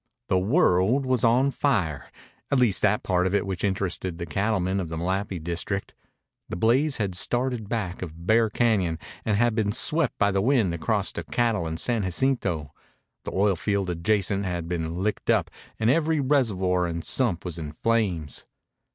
[0.29, 2.07] The world was on fire,
[2.49, 5.93] at least that part of it which interested the cattlemen of the Malapi district.
[6.49, 10.73] The blaze had started back of Bear Cañon and had been swept by the wind
[10.73, 12.73] across to Cattle and San Jacinto.
[13.25, 17.73] The oil field adjacent had been licked up and every reservoir and sump was in
[17.73, 18.47] flames.